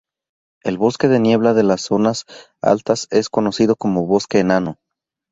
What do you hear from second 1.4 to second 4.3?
de las zonas altas es conocido como